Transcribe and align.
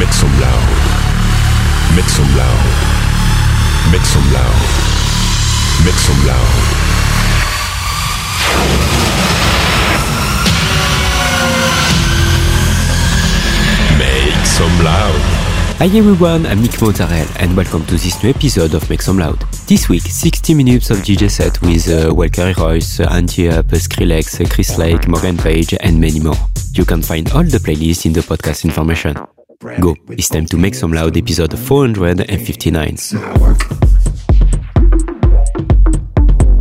Make 0.00 0.14
some 0.14 0.32
loud. 0.40 0.68
Make 1.94 2.08
some 2.08 2.24
loud. 2.34 2.64
Make 3.92 4.06
some 4.06 4.32
loud. 4.32 4.60
Make 5.84 6.00
some 6.00 6.26
loud. 6.26 6.54
Make 13.98 14.46
some 14.46 14.84
loud. 14.84 15.20
Hi 15.76 15.84
everyone, 15.84 16.46
I'm 16.46 16.62
Nick 16.62 16.80
Mozzarella 16.80 17.26
and 17.38 17.54
welcome 17.54 17.84
to 17.84 17.92
this 17.92 18.22
new 18.24 18.30
episode 18.30 18.72
of 18.72 18.88
Make 18.88 19.02
Some 19.02 19.18
Loud. 19.18 19.40
This 19.66 19.90
week, 19.90 20.02
60 20.02 20.54
minutes 20.54 20.88
of 20.88 20.98
DJ 20.98 21.30
set 21.30 21.60
with 21.60 21.88
uh, 21.90 22.14
Walker 22.14 22.54
Royce, 22.56 23.00
uh, 23.00 23.08
Anti 23.10 23.50
Up, 23.50 23.66
uh, 23.66 23.76
Skrillex, 23.76 24.42
uh, 24.42 24.48
Chris 24.48 24.78
Lake, 24.78 25.06
Morgan 25.08 25.36
Page 25.36 25.74
and 25.78 26.00
many 26.00 26.20
more. 26.20 26.36
You 26.72 26.86
can 26.86 27.02
find 27.02 27.30
all 27.32 27.44
the 27.44 27.58
playlists 27.58 28.06
in 28.06 28.14
the 28.14 28.20
podcast 28.20 28.64
information. 28.64 29.14
Go, 29.78 29.94
it's 30.08 30.28
time 30.28 30.46
to 30.46 30.56
Make 30.56 30.74
Some 30.74 30.92
Loud 30.92 31.16
episode 31.16 31.56
459. 31.58 32.96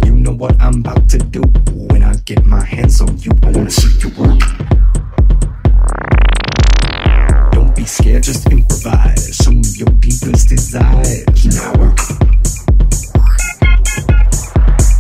You 0.06 0.16
know 0.16 0.32
what 0.34 0.56
I'm 0.62 0.76
about 0.76 1.10
to 1.10 1.18
do 1.18 1.42
when 1.90 2.04
I 2.04 2.14
get 2.26 2.46
my 2.46 2.64
hands 2.64 3.02
on 3.02 3.18
you. 3.18 3.32
I 3.44 3.52
wanna 3.52 3.72
see 3.72 4.00
you 4.00 4.10
work. 4.16 4.40
Don't 7.52 7.76
be 7.76 7.86
scared, 7.86 8.24
just 8.24 8.46
improvise. 8.52 9.48
Your 9.78 9.90
deepest 10.00 10.50
desires. 10.50 11.46
Now 11.56 11.74
work. 11.80 11.98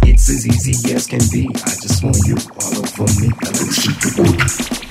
It's 0.04 0.30
as 0.30 0.48
easy 0.48 0.94
as 0.94 1.06
can 1.06 1.20
be. 1.32 1.48
I 1.54 1.76
just 1.82 2.04
want 2.04 2.18
you 2.26 2.38
all 2.62 2.78
over 2.80 3.22
me. 3.22 3.30
I 3.30 3.50
wanna 3.52 3.72
see 3.72 3.94
you 4.04 4.24
work. 4.24 4.89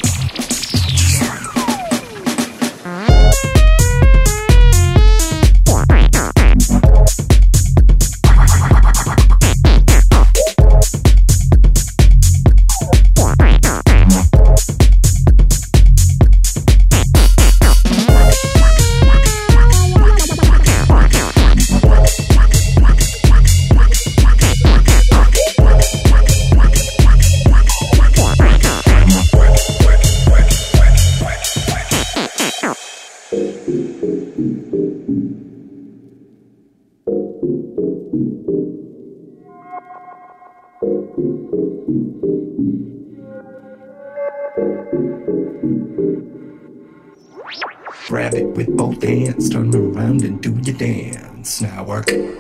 It 48.38 48.46
with 48.56 48.76
both 48.76 49.02
hands, 49.02 49.50
turn 49.50 49.74
around 49.74 50.22
and 50.22 50.40
do 50.40 50.52
your 50.62 50.76
dance. 50.76 51.60
Now 51.60 51.84
work. 51.84 52.10
You 52.10 52.32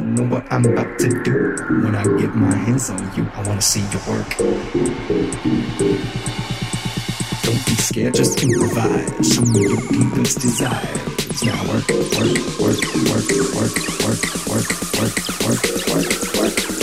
know 0.00 0.24
what 0.32 0.44
I'm 0.50 0.64
about 0.64 0.98
to 1.00 1.08
do 1.22 1.56
when 1.82 1.94
I 1.94 2.04
get 2.18 2.34
my 2.34 2.54
hands 2.54 2.90
on 2.90 2.98
you. 3.16 3.28
I 3.34 3.46
wanna 3.46 3.60
see 3.60 3.80
you 3.80 4.00
work. 4.08 4.28
Don't 7.44 7.62
be 7.66 7.74
scared, 7.88 8.14
just 8.14 8.42
improvise. 8.42 9.10
Show 9.32 9.42
me 9.42 9.60
your 9.68 9.82
deepest 9.92 10.40
desires. 10.40 11.44
Now 11.44 11.60
work, 11.68 11.88
work, 12.16 12.36
work, 12.58 12.80
work, 13.10 13.28
work, 13.56 13.74
work, 14.04 14.22
work, 14.48 14.68
work, 14.96 14.96
work, 14.98 15.14
work, 15.46 15.62
work, 15.88 16.08
work, 16.40 16.79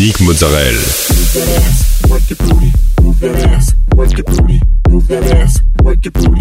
Nick 0.00 0.18
Mozzarella. 0.22 0.80
Work 2.08 2.30
your 2.30 2.38
booty, 2.38 2.72
move 3.02 3.20
that 3.20 3.36
ass. 3.50 3.74
Work 3.94 4.16
your 4.16 4.24
booty, 4.24 4.58
move 4.88 5.06
that 5.08 5.24
ass. 5.36 5.60
Work 5.82 6.02
your 6.06 6.12
booty, 6.12 6.39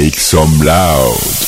Make 0.00 0.18
some 0.18 0.60
loud. 0.60 1.39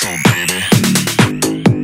Whistle, 0.00 0.16
baby. 0.22 1.77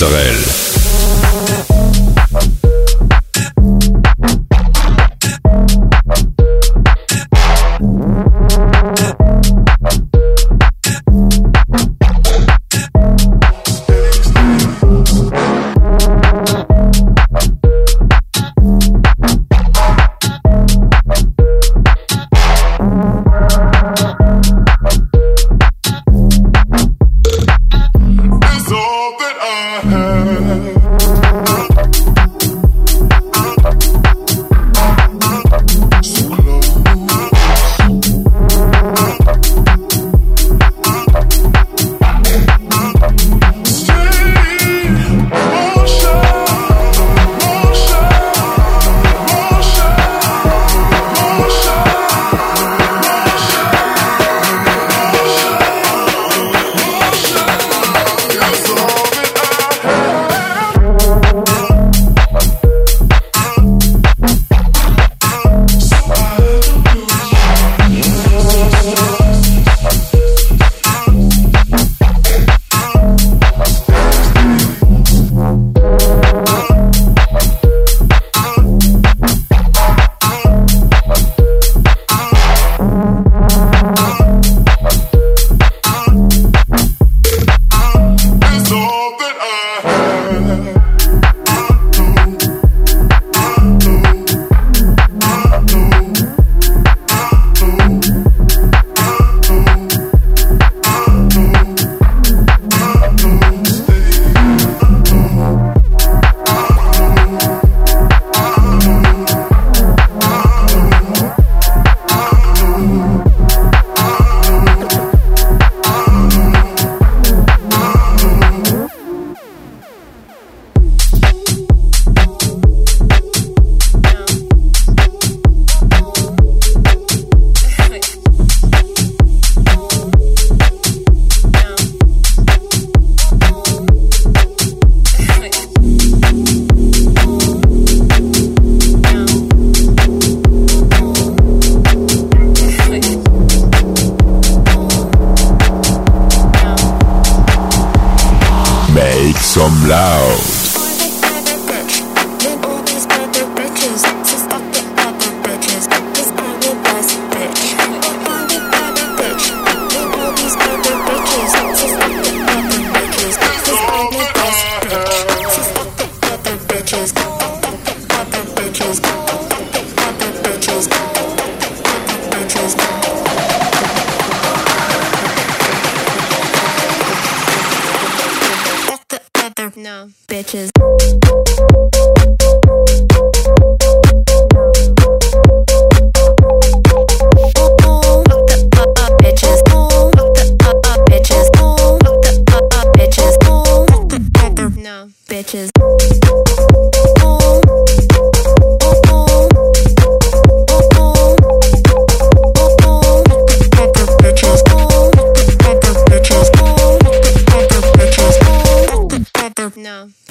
Mozzarella. 0.00 0.67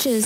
pictures. 0.00 0.24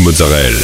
Mozzarella. 0.00 0.58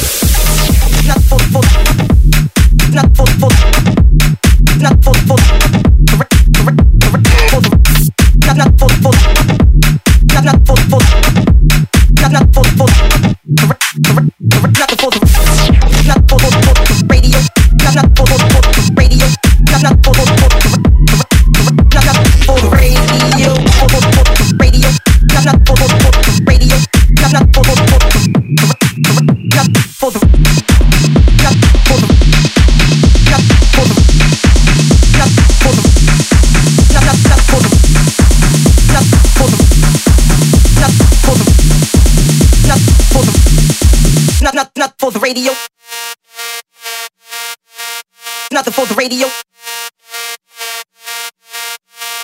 nothing 48.65 48.85
for 48.85 48.93
the 48.93 48.95
radio. 48.95 49.27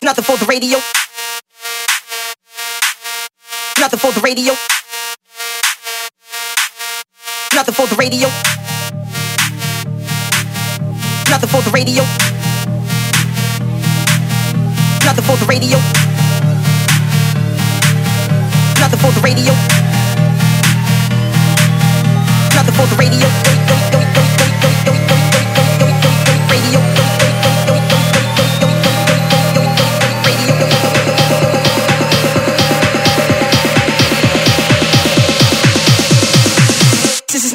Nothing 0.04 0.23
for 0.23 0.38
the 0.38 0.45
radio. 0.45 0.80
Nothing 3.80 3.99
for 3.99 4.12
the 4.12 4.21
radio. 4.21 4.54
Nothing 7.54 7.75
for 7.75 7.86
the 7.86 7.95
radio. 7.95 8.27
Nothing 11.30 11.49
for 11.49 11.62
the 11.62 11.71
radio. 11.71 12.04
Nothing 15.06 15.23
for 15.23 15.38
the 15.38 15.45
radio. 15.45 15.77
Nothing 18.80 18.99
for 18.99 19.12
the 19.12 19.21
radio. 19.21 19.54
Nothing 22.56 22.73
for 22.73 22.88
the 22.88 22.95
radio. 22.97 24.31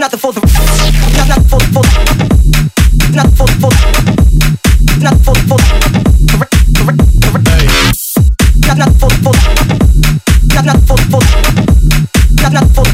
Not 0.06 0.20
for 0.20 0.32
the 0.32 0.40
not 1.16 1.26
not 1.26 1.42
for 1.50 1.58
for 1.74 1.82
not 3.10 3.28
for 3.36 3.48
for 3.58 3.72
not 5.02 5.16
for 5.24 5.34
for 5.48 5.58
not 8.62 8.78
not 8.78 8.92
for 9.00 9.10
for 9.10 9.34
not 10.54 10.64
not 10.64 10.78
for 10.86 10.96
for 11.10 11.22
not 12.40 12.52
not 12.52 12.68
for 12.76 12.85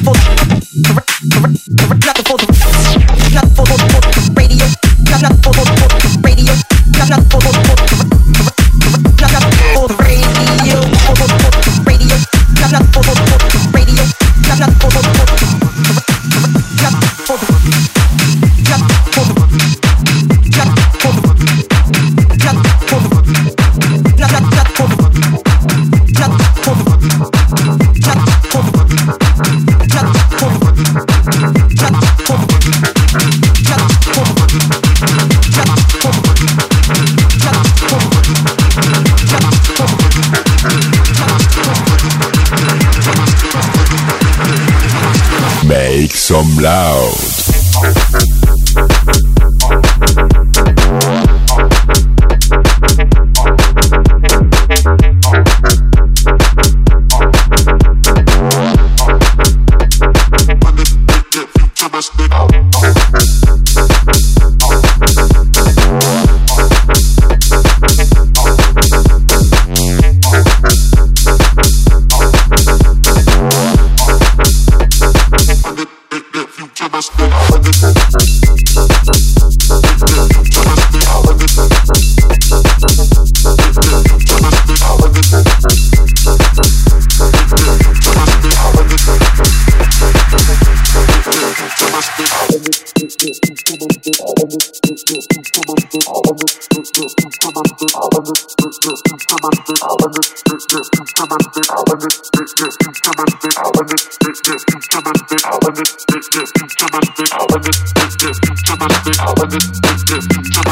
some 46.33 46.57
loud. 46.63 47.32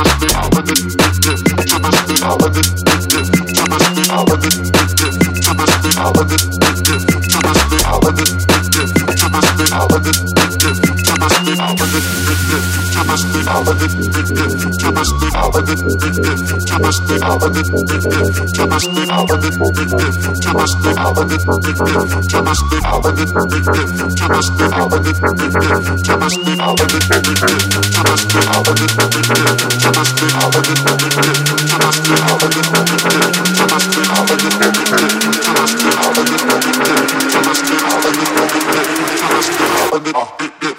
Thank 0.02 0.30
you. 8.40 8.49
If 13.52 13.94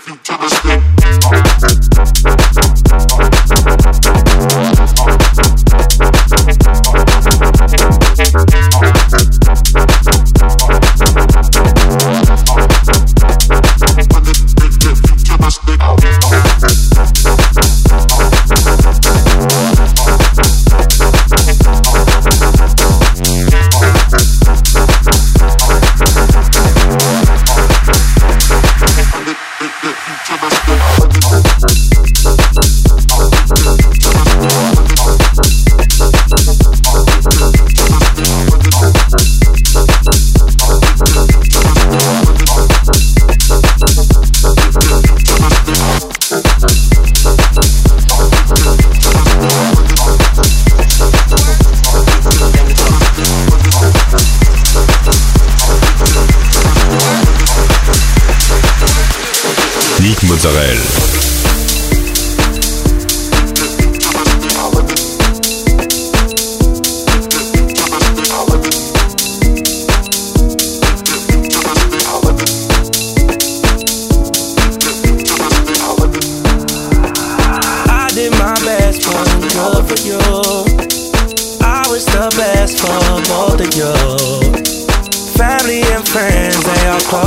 you. 0.08 0.16
tell 0.24 0.42
us 0.42 2.31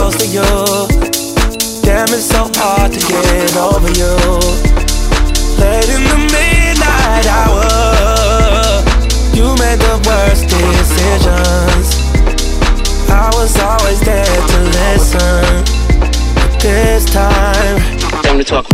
close 0.05 0.17
to 0.17 0.27
you. 0.27 0.43
Damn, 1.83 2.09
it's 2.13 2.27
so 2.27 2.51
hard 2.57 2.93
to 2.93 3.01
get 3.01 3.57
over 3.57 3.89
you. 3.97 4.13
Late 5.57 5.89
in 5.89 6.03
the 6.13 6.19
midnight 6.35 7.27
hour, 7.27 7.65
you 9.33 9.47
made 9.57 9.81
the 9.81 9.97
worst 10.07 10.45
decisions. 10.53 11.87
I 13.09 13.31
was 13.35 13.59
always 13.61 14.01
there 14.01 14.41
to 14.53 14.59
listen, 14.79 15.65
but 16.35 16.61
this 16.61 17.07
time, 17.07 17.81
time 18.23 18.39
to 18.39 18.45
talk. 18.45 18.74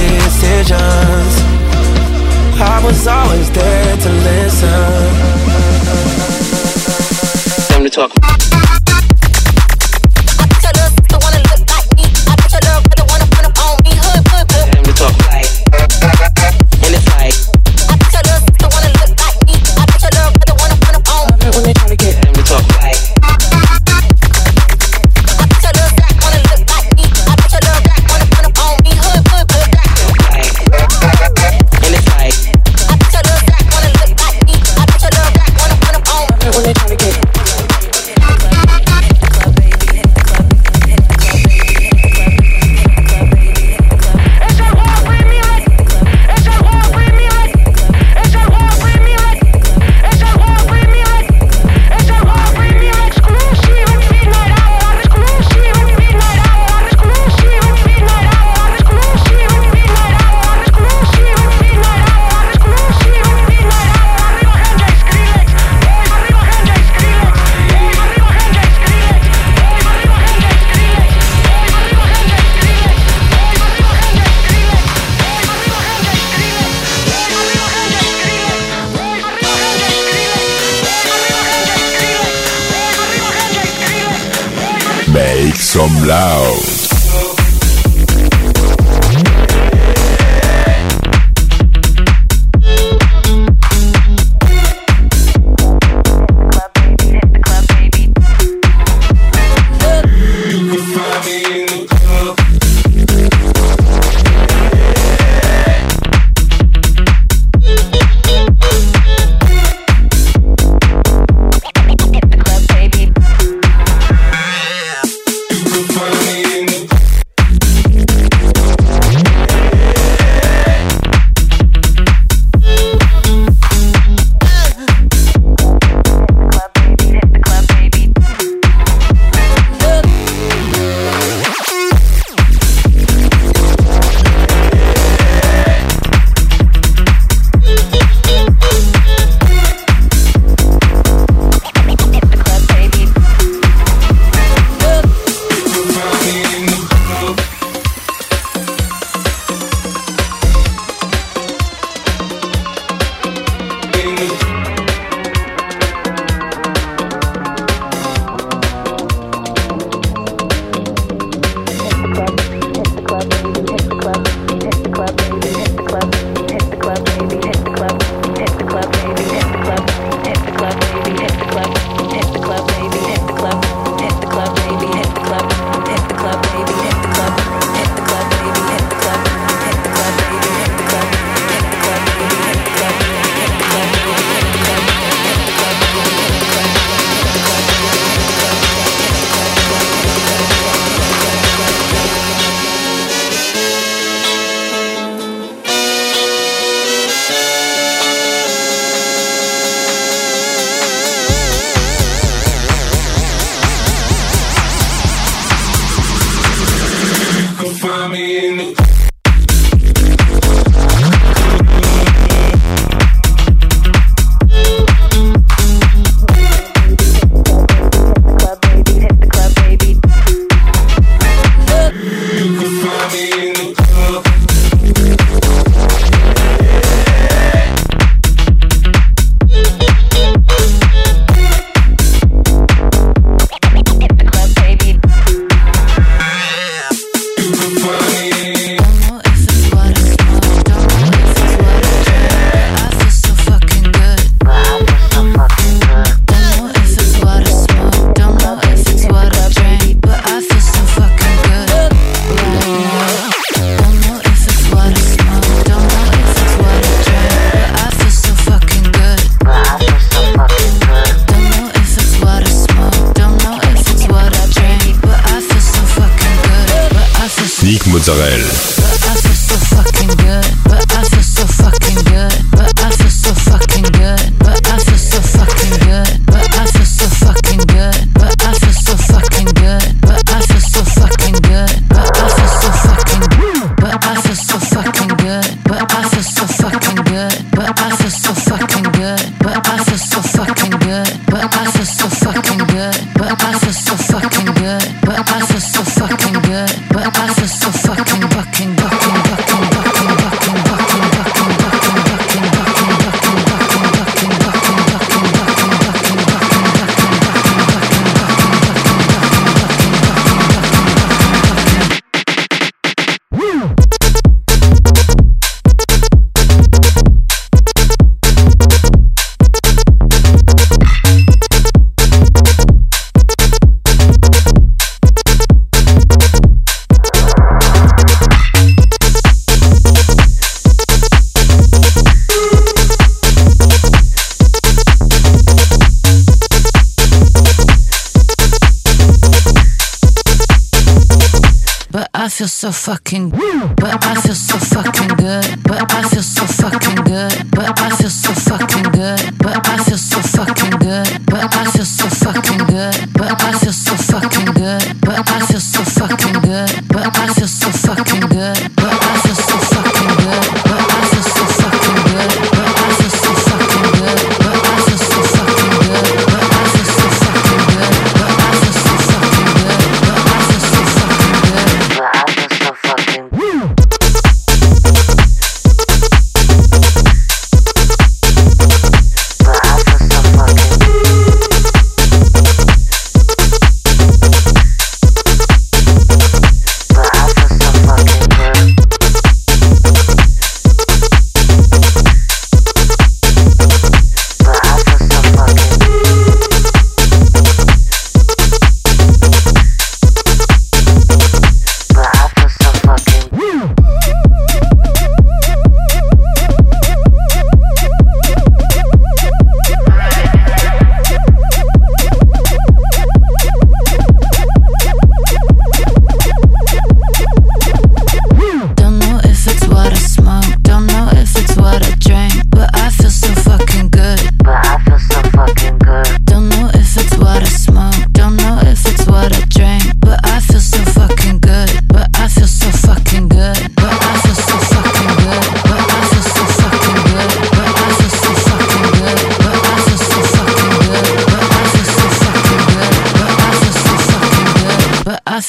Decisions. 0.00 1.32
I 2.62 2.80
was 2.84 3.06
always 3.06 3.50
there 3.50 3.96
to 3.96 4.10
listen. 4.28 4.70
Time 7.68 7.84
to 7.84 7.90
talk. 7.90 8.29
Some 85.72 86.04
loud. 86.04 86.79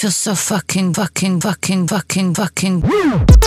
Feel 0.02 0.10
so 0.10 0.34
fucking 0.34 0.96
fucking 0.96 1.40
fucking 1.40 1.88
fucking 1.88 2.34
fucking 2.34 3.41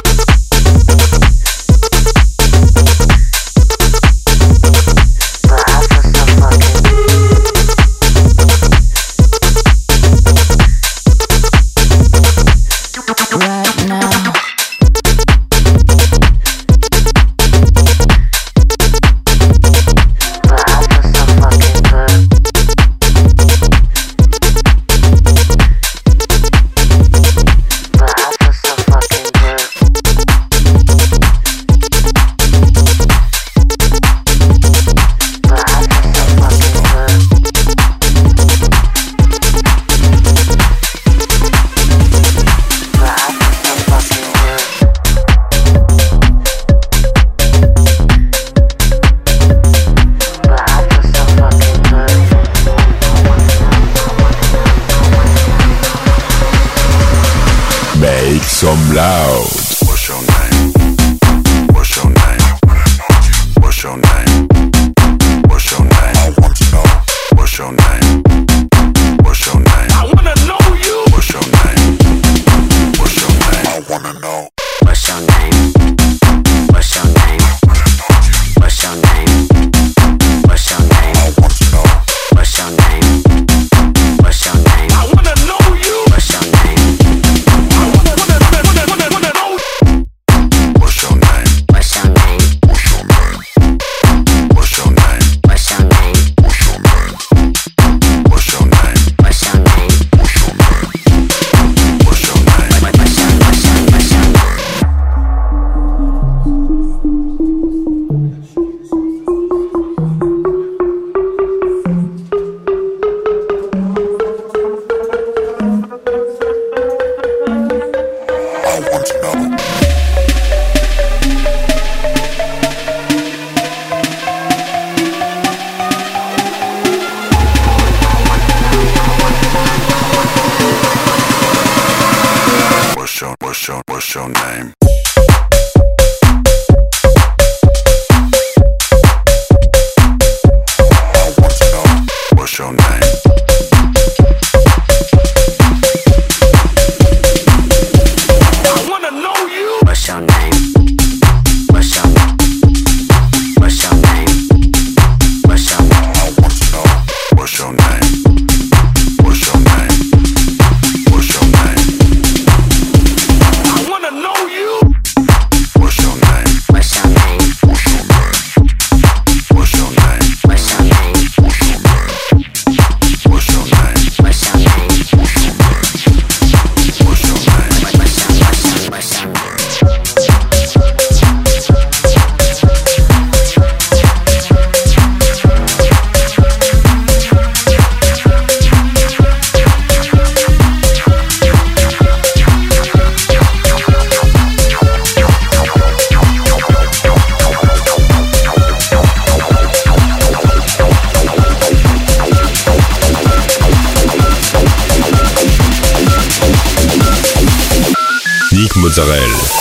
sorel. 208.94 209.53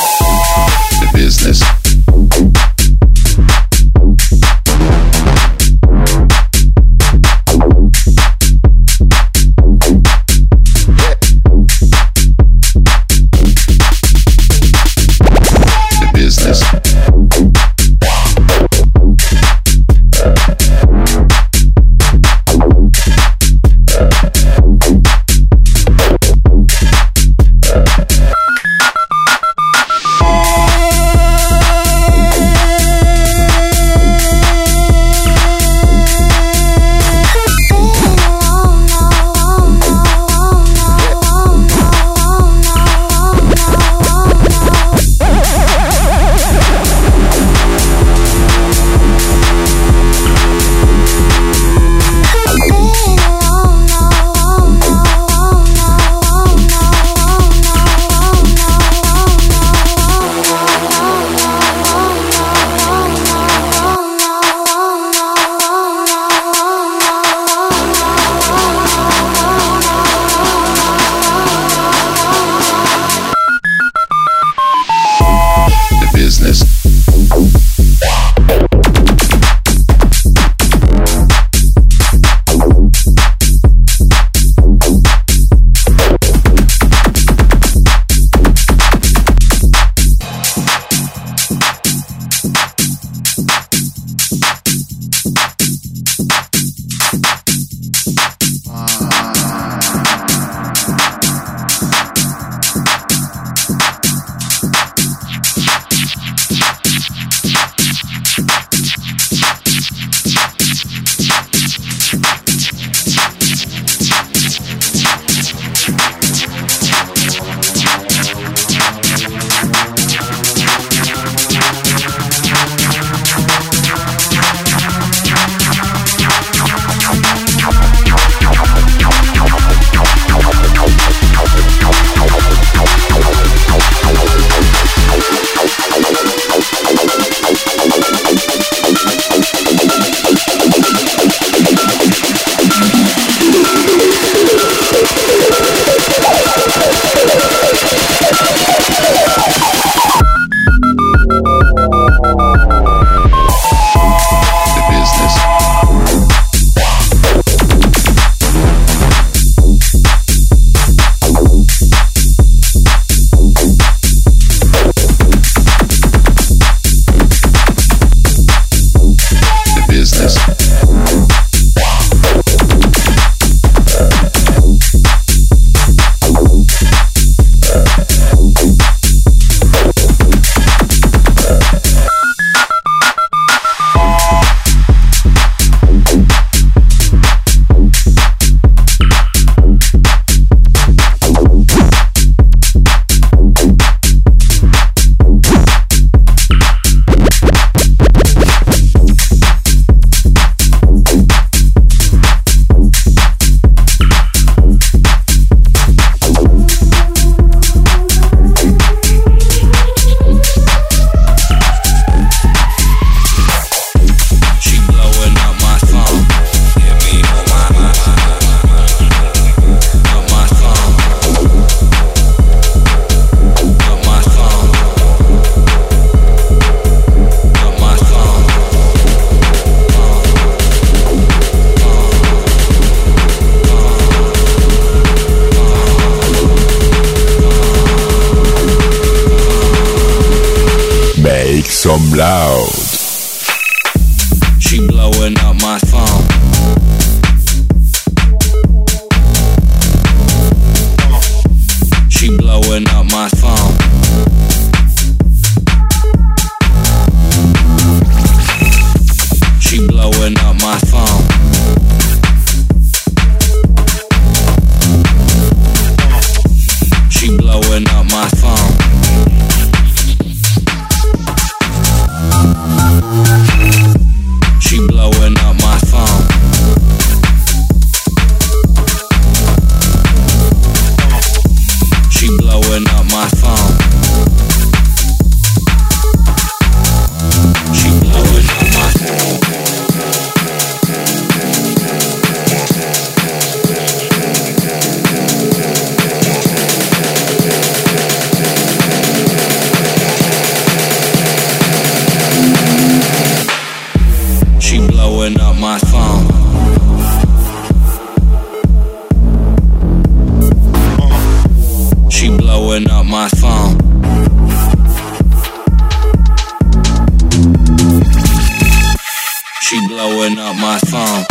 pulling 320.33 320.47
up 320.47 320.55
my 320.55 320.79
phone. 320.79 321.25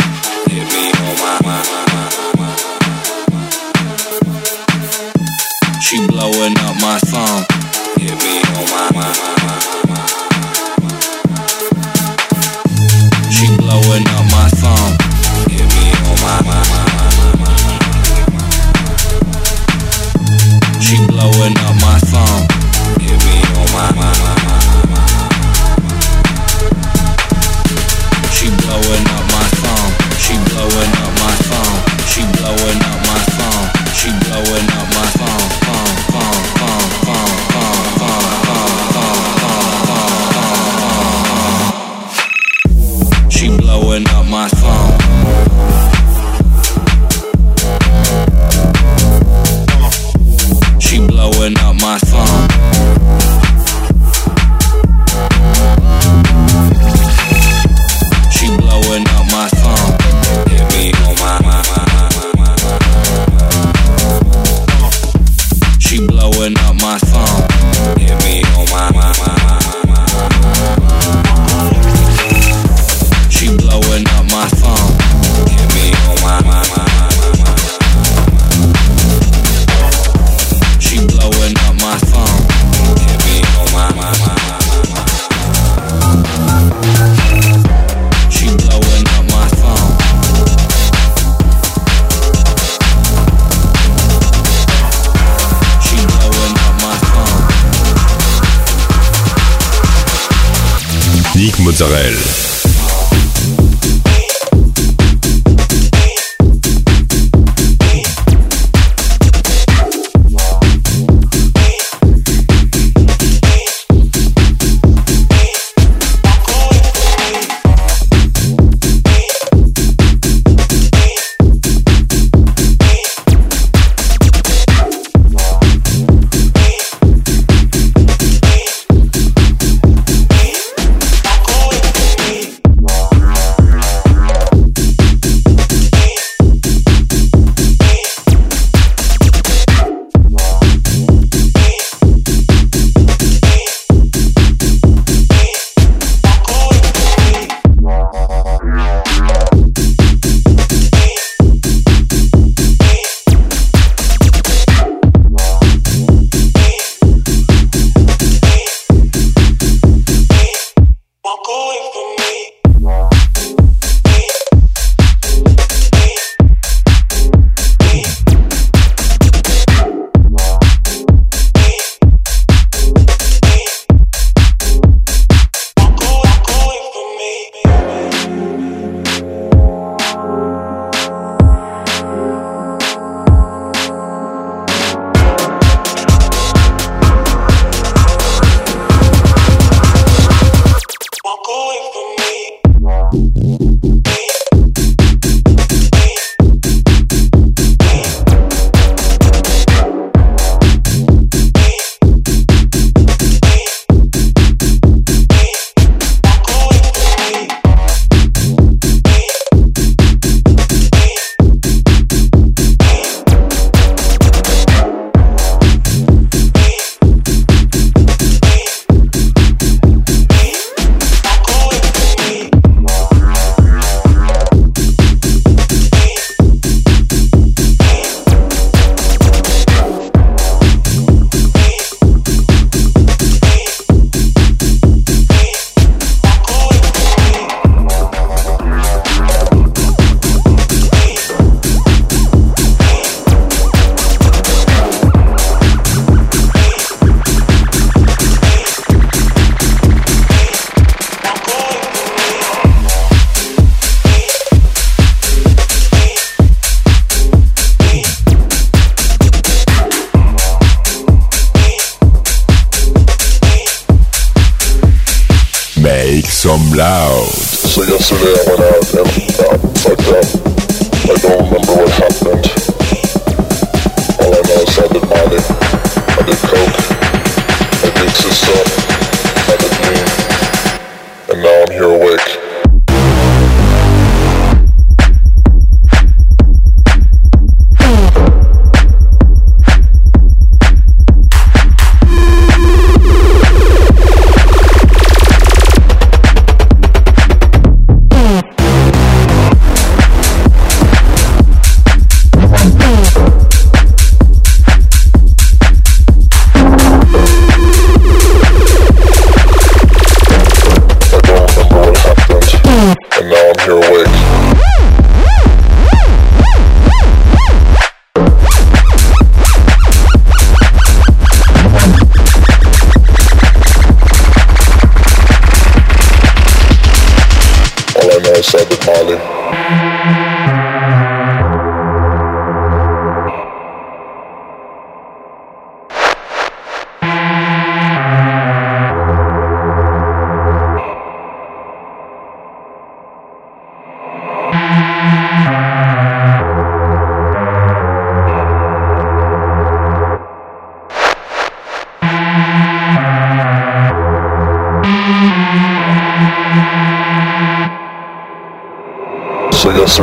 Hit 0.49 0.65
me 0.71 0.91
on 0.91 1.15
my, 1.19 1.39
my, 1.43 1.61
my, 1.93 2.09
my, 2.37 2.55
She 5.81 5.97
blowing 6.07 6.57
up 6.59 6.75
my 6.81 6.99
phone. 6.99 7.45
Hit 7.97 8.15
me 8.23 8.41
on 8.57 8.65
my, 8.69 8.91
my, 8.93 9.13
my. 9.17 9.32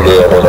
So 0.00 0.39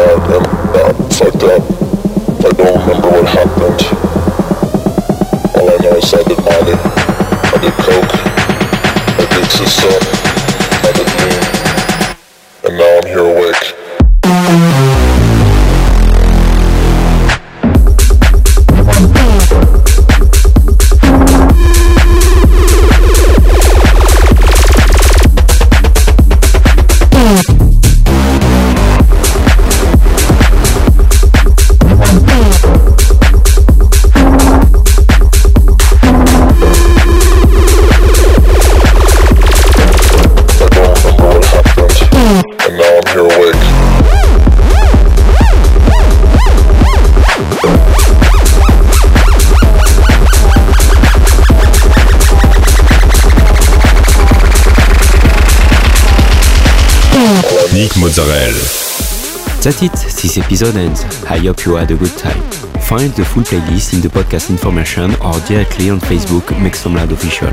That's 59.71 59.83
it, 59.83 60.21
this 60.21 60.37
episode 60.37 60.75
ends. 60.75 61.05
I 61.23 61.37
hope 61.37 61.65
you 61.65 61.75
had 61.75 61.89
a 61.91 61.95
good 61.95 62.11
time. 62.17 62.41
Find 62.81 63.09
the 63.13 63.23
full 63.23 63.43
playlist 63.43 63.93
in 63.93 64.01
the 64.01 64.09
podcast 64.09 64.49
information 64.49 65.15
or 65.21 65.39
directly 65.47 65.89
on 65.89 66.01
Facebook, 66.01 66.61
Make 66.61 66.75
Some 66.75 66.95
Loud 66.95 67.13
Official. 67.13 67.47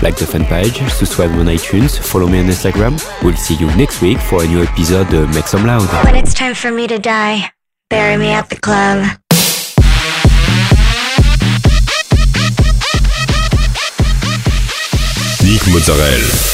Like 0.00 0.14
the 0.14 0.24
fan 0.24 0.44
page, 0.44 0.78
subscribe 0.92 1.32
on 1.32 1.46
iTunes, 1.46 1.98
follow 1.98 2.28
me 2.28 2.38
on 2.38 2.46
Instagram. 2.46 2.94
We'll 3.24 3.34
see 3.34 3.56
you 3.56 3.66
next 3.74 4.02
week 4.02 4.18
for 4.18 4.44
a 4.44 4.46
new 4.46 4.62
episode 4.62 5.12
of 5.14 5.34
Make 5.34 5.48
Some 5.48 5.66
Loud. 5.66 5.88
When 6.04 6.14
it's 6.14 6.32
time 6.32 6.54
for 6.54 6.70
me 6.70 6.86
to 6.86 7.00
die, 7.00 7.50
bury 7.90 8.18
me 8.18 8.28
at 8.28 8.48
the 8.50 8.56
club. 8.56 9.02
Nick 15.42 15.66
Mozzarella. 15.74 16.53